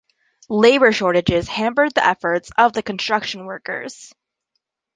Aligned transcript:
Labour 0.49 0.91
shortages 0.93 1.47
hampered 1.47 1.93
the 1.93 2.03
efforts 2.03 2.49
of 2.57 2.73
the 2.73 2.81
construction 2.81 3.45
workers. 3.45 4.11